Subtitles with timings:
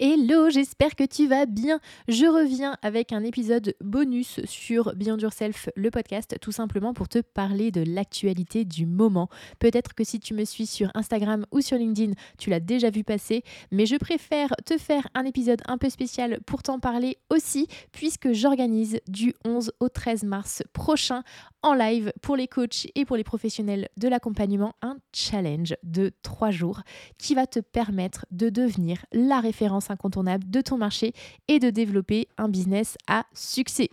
[0.00, 1.80] Hello, j'espère que tu vas bien.
[2.06, 7.18] Je reviens avec un épisode bonus sur Beyond Yourself, le podcast, tout simplement pour te
[7.18, 9.28] parler de l'actualité du moment.
[9.58, 13.02] Peut-être que si tu me suis sur Instagram ou sur LinkedIn, tu l'as déjà vu
[13.02, 13.42] passer,
[13.72, 18.30] mais je préfère te faire un épisode un peu spécial pour t'en parler aussi, puisque
[18.32, 21.24] j'organise du 11 au 13 mars prochain
[21.62, 26.50] en live pour les coachs et pour les professionnels de l'accompagnement un challenge de trois
[26.50, 26.82] jours
[27.18, 31.12] qui va te permettre de devenir la référence incontournable de ton marché
[31.48, 33.90] et de développer un business à succès.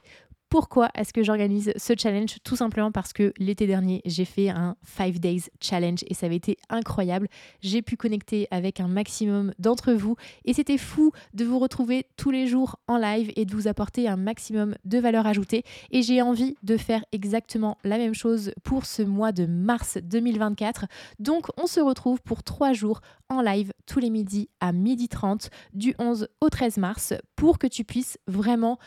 [0.50, 2.38] Pourquoi est-ce que j'organise ce challenge?
[2.44, 6.36] Tout simplement parce que l'été dernier, j'ai fait un 5 Days Challenge et ça avait
[6.36, 7.28] été incroyable.
[7.62, 12.32] J'ai pu connecter avec un maximum d'entre vous et c'était fou de vous retrouver tous
[12.32, 15.64] les jours en live et de vous apporter un maximum de valeur ajoutée.
[15.92, 20.86] Et j'ai envie de faire exactement la même chose pour ce mois de mars 2024.
[21.20, 25.96] Donc on se retrouve pour trois jours en live tous les midis à 12h30 du
[25.98, 28.78] 11 au 13 mars pour que tu puisses vraiment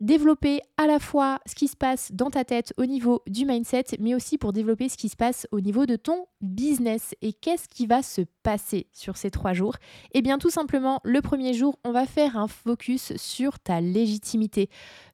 [0.00, 3.96] développer à la fois ce qui se passe dans ta tête au niveau du mindset,
[3.98, 7.14] mais aussi pour développer ce qui se passe au niveau de ton business.
[7.22, 9.76] Et qu'est-ce qui va se passer sur ces trois jours?
[10.12, 14.68] Eh bien tout simplement, le premier jour, on va faire un focus sur ta légitimité.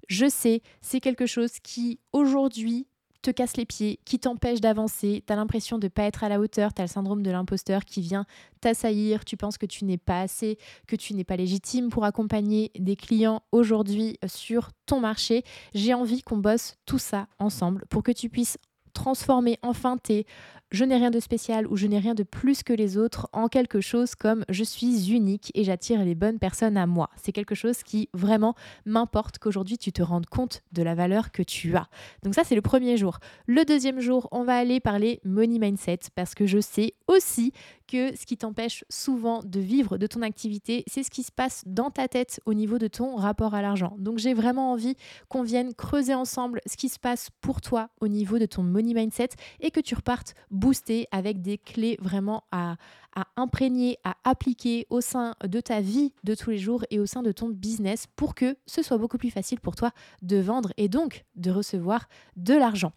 [0.08, 2.86] Je sais, c'est quelque chose qui aujourd'hui
[3.22, 6.28] te casse les pieds, qui t'empêche d'avancer, tu as l'impression de ne pas être à
[6.28, 8.26] la hauteur, tu as le syndrome de l'imposteur qui vient
[8.60, 12.70] t'assaillir, tu penses que tu n'es pas assez, que tu n'es pas légitime pour accompagner
[12.78, 15.44] des clients aujourd'hui sur ton marché.
[15.74, 18.58] J'ai envie qu'on bosse tout ça ensemble pour que tu puisses
[18.92, 20.26] transformer enfin tes
[20.72, 23.48] je n'ai rien de spécial ou je n'ai rien de plus que les autres en
[23.48, 27.10] quelque chose comme je suis unique et j'attire les bonnes personnes à moi.
[27.22, 28.54] C'est quelque chose qui vraiment
[28.86, 31.88] m'importe qu'aujourd'hui tu te rendes compte de la valeur que tu as.
[32.22, 33.18] Donc ça c'est le premier jour.
[33.46, 37.52] Le deuxième jour, on va aller parler money mindset parce que je sais aussi
[37.86, 41.62] que ce qui t'empêche souvent de vivre de ton activité, c'est ce qui se passe
[41.66, 43.94] dans ta tête au niveau de ton rapport à l'argent.
[43.98, 44.96] Donc j'ai vraiment envie
[45.28, 48.94] qu'on vienne creuser ensemble ce qui se passe pour toi au niveau de ton money
[48.94, 49.30] mindset
[49.60, 52.76] et que tu repartes booster avec des clés vraiment à,
[53.14, 57.06] à imprégner, à appliquer au sein de ta vie de tous les jours et au
[57.06, 59.90] sein de ton business pour que ce soit beaucoup plus facile pour toi
[60.22, 62.92] de vendre et donc de recevoir de l'argent.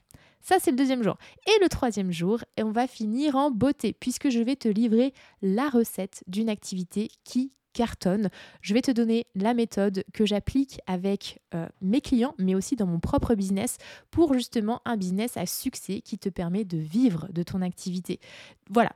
[0.45, 1.17] Ça, c'est le deuxième jour.
[1.47, 5.11] Et le troisième jour, on va finir en beauté, puisque je vais te livrer
[5.41, 8.29] la recette d'une activité qui cartonne.
[8.61, 12.85] Je vais te donner la méthode que j'applique avec euh, mes clients, mais aussi dans
[12.85, 13.79] mon propre business,
[14.11, 18.19] pour justement un business à succès qui te permet de vivre de ton activité.
[18.69, 18.91] Voilà,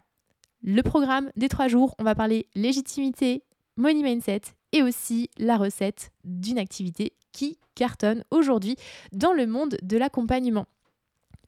[0.61, 3.43] le programme des trois jours, on va parler légitimité,
[3.75, 8.75] money mindset et aussi la recette d'une activité qui cartonne aujourd'hui
[9.13, 10.67] dans le monde de l'accompagnement.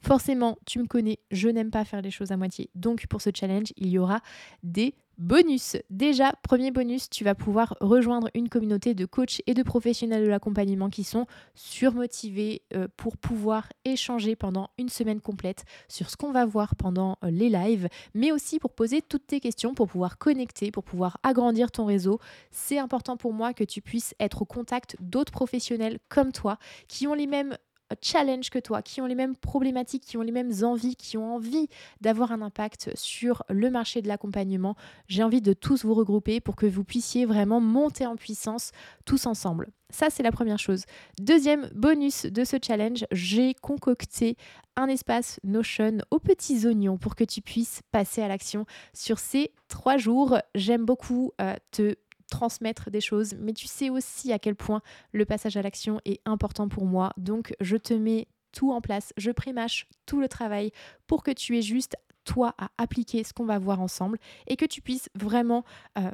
[0.02, 2.70] Forcément, tu me connais, je n'aime pas faire les choses à moitié.
[2.76, 4.22] Donc pour ce challenge, il y aura
[4.64, 5.78] des bonus.
[5.92, 10.30] Déjà, premier bonus, tu vas pouvoir rejoindre une communauté de coachs et de professionnels de
[10.30, 16.32] l'accompagnement qui sont surmotivés euh, pour pouvoir échanger pendant une semaine complète sur ce qu'on
[16.32, 20.18] va voir pendant euh, les lives, mais aussi pour poser toutes tes questions, pour pouvoir
[20.18, 22.20] connecter, pour pouvoir agrandir ton réseau.
[22.50, 26.58] C'est important pour moi que tu puisses être au contact d'autres professionnels comme toi
[26.88, 27.56] qui ont les mêmes
[28.02, 31.36] challenge que toi, qui ont les mêmes problématiques, qui ont les mêmes envies, qui ont
[31.36, 31.68] envie
[32.02, 34.76] d'avoir un impact sur le marché de l'accompagnement.
[35.08, 38.72] J'ai envie de tous vous regrouper pour que vous puissiez vraiment monter en puissance
[39.06, 39.70] tous ensemble.
[39.92, 40.86] Ça, c'est la première chose.
[41.20, 44.38] Deuxième bonus de ce challenge, j'ai concocté
[44.78, 49.52] un espace Notion aux petits oignons pour que tu puisses passer à l'action sur ces
[49.68, 50.38] trois jours.
[50.56, 51.96] J'aime beaucoup euh, te
[52.32, 54.82] transmettre des choses, mais tu sais aussi à quel point
[55.12, 57.14] le passage à l'action est important pour moi.
[57.18, 60.72] Donc je te mets tout en place, je prémâche tout le travail
[61.06, 64.66] pour que tu aies juste toi à appliquer ce qu'on va voir ensemble et que
[64.66, 65.64] tu puisses vraiment
[65.98, 66.12] euh,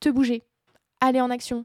[0.00, 0.42] te bouger,
[1.00, 1.64] aller en action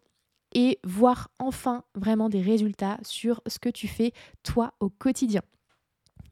[0.53, 4.13] et voir enfin vraiment des résultats sur ce que tu fais
[4.43, 5.41] toi au quotidien.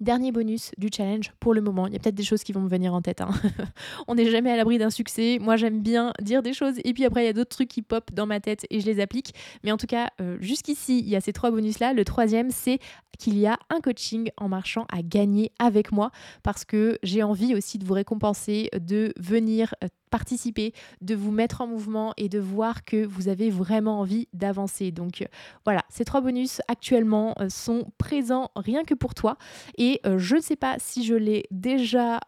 [0.04, 1.88] Dernier bonus du challenge pour le moment.
[1.88, 3.22] Il y a peut-être des choses qui vont me venir en tête.
[3.22, 3.32] Hein.
[4.10, 5.38] On n'est jamais à l'abri d'un succès.
[5.40, 7.82] Moi, j'aime bien dire des choses et puis après, il y a d'autres trucs qui
[7.82, 9.34] pop dans ma tête et je les applique.
[9.64, 11.94] Mais en tout cas, euh, jusqu'ici, il y a ces trois bonus-là.
[11.94, 12.80] Le troisième, c'est
[13.18, 16.12] qu'il y a un coaching en marchant à gagner avec moi
[16.44, 19.74] parce que j'ai envie aussi de vous récompenser, de venir
[20.14, 24.92] participer, de vous mettre en mouvement et de voir que vous avez vraiment envie d'avancer.
[24.92, 25.26] Donc euh,
[25.66, 29.38] voilà, ces trois bonus actuellement euh, sont présents rien que pour toi.
[29.80, 32.20] Et euh, je ne sais pas si je l'ai déjà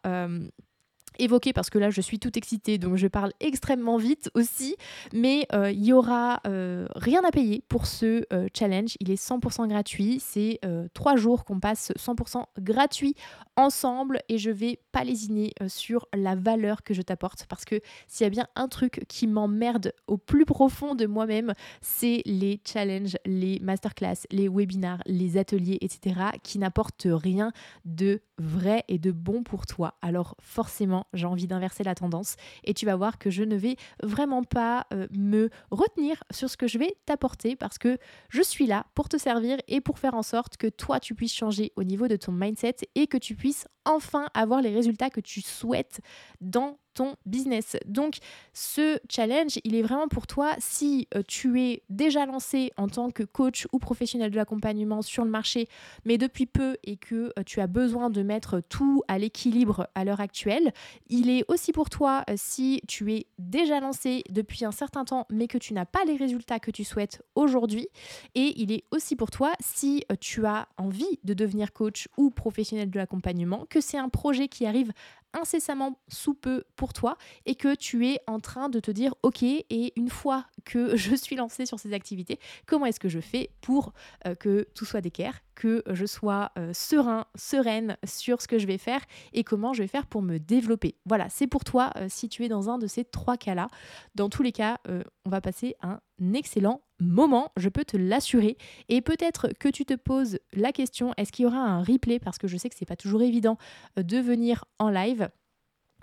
[1.19, 4.75] évoquer parce que là je suis toute excitée donc je parle extrêmement vite aussi.
[5.13, 8.95] Mais euh, il y aura euh, rien à payer pour ce euh, challenge.
[8.99, 10.19] Il est 100% gratuit.
[10.19, 10.59] C'est
[10.93, 13.15] trois jours qu'on passe 100% gratuit
[13.55, 14.19] ensemble.
[14.29, 17.45] Et je vais pas lésiner sur la valeur que je t'apporte.
[17.47, 21.53] Parce que s'il y a bien un truc qui m'emmerde au plus profond de moi-même
[21.81, 27.51] c'est les challenges les masterclass les webinars les ateliers etc qui n'apportent rien
[27.85, 29.95] de vrai et de bon pour toi.
[30.01, 32.35] Alors forcément j'ai envie d'inverser la tendance.
[32.63, 36.57] Et tu vas voir que je ne vais vraiment pas euh, me retenir sur ce
[36.57, 37.97] que je vais t'apporter parce que
[38.29, 41.33] je suis là pour te servir et pour faire en sorte que toi tu puisses
[41.33, 45.21] changer au niveau de ton mindset et que tu puisses enfin avoir les résultats que
[45.21, 46.01] tu souhaites
[46.41, 47.77] dans ton business.
[47.85, 48.17] Donc
[48.53, 53.11] ce challenge, il est vraiment pour toi si euh, tu es déjà lancé en tant
[53.11, 55.67] que coach ou professionnel de l'accompagnement sur le marché,
[56.05, 60.05] mais depuis peu et que euh, tu as besoin de mettre tout à l'équilibre à
[60.05, 60.73] l'heure actuelle.
[61.09, 65.27] Il est aussi pour toi euh, si tu es déjà lancé depuis un certain temps,
[65.29, 67.87] mais que tu n'as pas les résultats que tu souhaites aujourd'hui.
[68.33, 72.89] Et il est aussi pour toi si tu as envie de devenir coach ou professionnel
[72.89, 74.93] de l'accompagnement, que c'est un projet qui arrive
[75.35, 79.43] incessamment sous peu pour toi et que tu es en train de te dire ok
[79.43, 83.51] et une fois que je suis lancée sur ces activités comment est-ce que je fais
[83.61, 83.93] pour
[84.25, 88.67] euh, que tout soit d'équerre que je sois euh, serein sereine sur ce que je
[88.67, 89.01] vais faire
[89.33, 90.95] et comment je vais faire pour me développer?
[91.05, 93.67] Voilà c'est pour toi euh, si tu es dans un de ces trois cas là
[94.15, 94.79] dans tous les cas
[95.25, 95.99] on va passer un
[96.33, 98.57] excellent moment, je peux te l'assurer.
[98.89, 102.19] Et peut-être que tu te poses la question, est-ce qu'il y aura un replay?
[102.19, 103.57] Parce que je sais que c'est pas toujours évident
[103.97, 105.29] euh, de venir en live.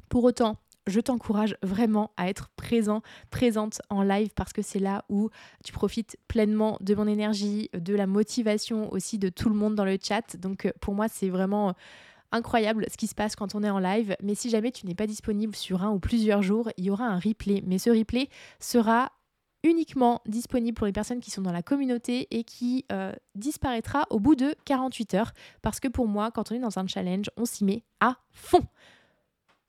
[0.09, 0.57] Pour autant,
[0.87, 5.31] je t'encourage vraiment à être présent, présente en live parce que c'est là où
[5.65, 9.85] tu profites pleinement de mon énergie, de la motivation aussi de tout le monde dans
[9.85, 10.37] le chat.
[10.37, 11.73] Donc euh, pour moi, c'est vraiment euh,
[12.33, 14.17] incroyable ce qui se passe quand on est en live.
[14.23, 17.07] Mais si jamais tu n'es pas disponible sur un ou plusieurs jours, il y aura
[17.07, 17.63] un replay.
[17.67, 18.29] Mais ce replay
[18.59, 19.13] sera
[19.65, 24.19] uniquement disponible pour les personnes qui sont dans la communauté et qui euh, disparaîtra au
[24.19, 25.33] bout de 48 heures.
[25.63, 28.67] Parce que pour moi, quand on est dans un challenge, on s'y met à fond.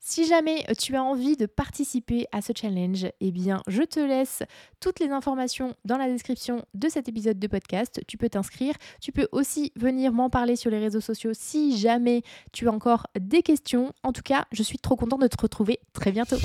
[0.05, 4.01] Si jamais euh, tu as envie de participer à ce challenge, eh bien, je te
[4.01, 4.43] laisse
[4.81, 8.01] toutes les informations dans la description de cet épisode de podcast.
[8.05, 8.75] Tu peux t'inscrire.
[8.99, 13.07] Tu peux aussi venir m'en parler sur les réseaux sociaux si jamais tu as encore
[13.17, 13.93] des questions.
[14.03, 16.37] En tout cas, je suis trop contente de te retrouver très bientôt.